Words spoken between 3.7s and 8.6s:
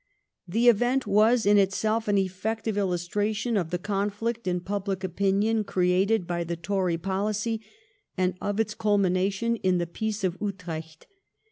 conflict in public opinion created by the Torj? policy, and of